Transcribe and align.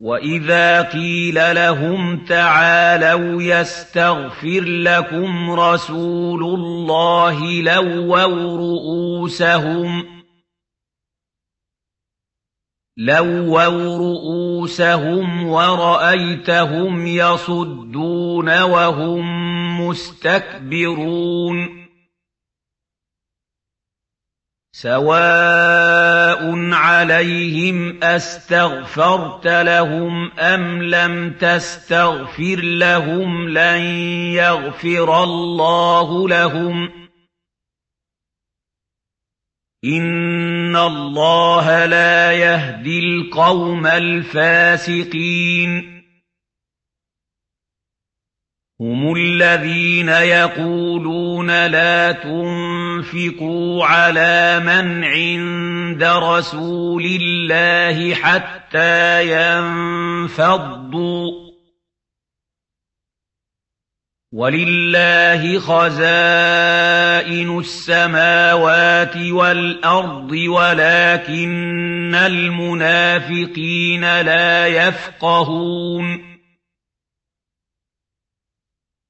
وَإِذَا 0.00 0.82
قِيلَ 0.82 1.54
لَهُمْ 1.54 2.24
تَعَالَوْا 2.24 3.42
يَسْتَغْفِرْ 3.42 4.64
لَكُمْ 4.64 5.50
رَسُولُ 5.50 6.44
اللَّهِ 6.44 7.62
لَوَّوْا 7.62 8.56
رُءُوسَهُمْ 8.56 10.18
لَوَّوْا 12.96 13.98
رُءُوسَهُمْ 13.98 15.46
وَرَأَيْتَهُمْ 15.48 17.06
يَصُدُّونَ 17.06 18.62
وَهُمْ 18.62 19.24
مُسْتَكْبِرُونَ 19.88 21.58
عَلَيْهِمْ 26.74 28.02
أَسْتَغْفَرْتَ 28.02 29.46
لَهُمْ 29.46 30.32
أَمْ 30.32 30.82
لَمْ 30.82 31.30
تَسْتَغْفِرْ 31.30 32.60
لَهُمْ 32.62 33.48
لَن 33.48 33.80
يَغْفِرَ 34.32 35.24
اللَّهُ 35.24 36.28
لَهُمْ 36.28 36.88
ۚ. 36.88 36.90
إِنَّ 39.84 40.76
اللَّهَ 40.76 41.86
لَا 41.86 42.32
يَهْدِي 42.32 42.98
الْقَوْمَ 42.98 43.86
الْفَاسِقِينَ. 43.86 45.97
هُمُ 48.80 49.14
الَّذِينَ 49.16 50.08
يَقُولُونَ 50.08 51.66
لَا 51.66 52.12
تُنفِقُوا 52.12 53.86
عَلَىٰ 53.86 54.60
مَنْ 54.64 55.04
عِندَ 55.04 56.02
رَسُولِ 56.04 57.04
اللَّهِ 57.20 58.14
حَتَّىٰ 58.14 59.22
يَنفَضُّوا 59.58 61.30
ۗ. 61.30 61.34
وَلِلَّهِ 64.32 65.58
خَزَائِنُ 65.58 67.58
السَّمَاوَاتِ 67.58 69.16
وَالْأَرْضِ 69.16 70.30
وَلَٰكِنَّ 70.32 72.14
الْمُنَافِقِينَ 72.14 74.20
لَا 74.20 74.66
يَفْقَهُونَ. 74.66 76.27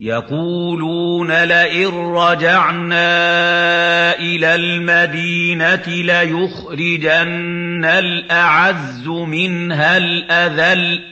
يَقُولُونَ 0.00 1.44
لَئِن 1.44 1.88
رَّجَعْنَا 1.88 2.98
إِلَى 4.18 4.54
الْمَدِينَةِ 4.54 5.82
لَيُخْرِجَنَّ 5.86 7.84
الْأَعَزُّ 7.84 9.08
مِنْهَا 9.08 9.96
الْأَذَلَّ 9.96 10.98
ۚ. 10.98 11.02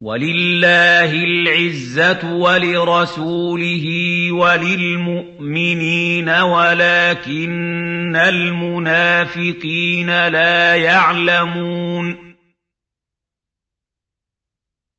وَلِلَّهِ 0.00 1.24
الْعِزَّةُ 1.24 2.32
وَلِرَسُولِهِ 2.32 3.86
وَلِلْمُؤْمِنِينَ 4.32 6.28
وَلَٰكِنَّ 6.28 8.16
الْمُنَافِقِينَ 8.16 10.28
لَا 10.28 10.76
يَعْلَمُونَ. 10.76 12.33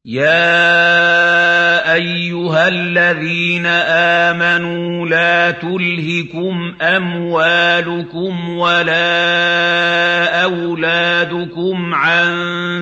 يَا 0.06 1.94
أَيُّهَا 1.94 2.68
الَّذِينَ 2.68 3.66
آمَنُوا 3.66 5.08
لَا 5.08 5.52
تُلْهِكُمْ 5.52 6.76
أَمْوَالُكُمْ 6.82 8.50
وَلَا 8.50 10.44
أَوْلَادُكُمْ 10.44 11.96
عَن 11.96 12.32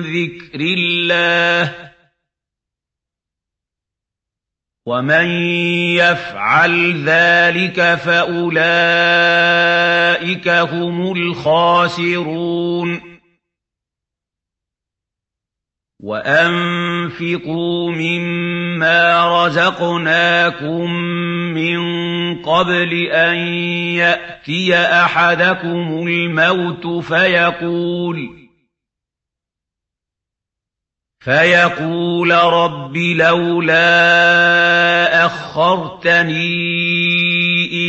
ذِكْرِ 0.00 0.60
اللَّهِ 0.60 1.68
ۚ 1.68 1.72
وَمَن 4.86 5.26
يَفْعَلْ 5.96 7.04
ذَٰلِكَ 7.04 7.94
فَأُولَٰئِكَ 7.94 8.64
هُمُ 10.48 11.12
الْخَاسِرُونَ 11.12 13.13
وَأَنفِقُوا 16.04 17.90
مِمَّا 17.90 19.24
رَزَقْنَاكُم 19.46 20.90
مِّن 21.56 21.78
قَبْلِ 22.42 22.92
أَن 23.10 23.36
يَأْتِيَ 23.96 24.76
أَحَدَكُمُ 24.76 26.06
الْمَوْتُ 26.06 27.04
فَيَقُولَ 27.04 28.44
فَيَقُولَ 31.24 32.30
رَبِّ 32.30 32.96
لَوْلَا 32.96 33.86
أَخَّرْتَنِي 35.26 37.13